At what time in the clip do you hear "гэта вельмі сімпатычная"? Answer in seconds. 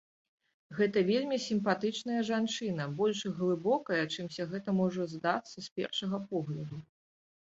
0.77-2.21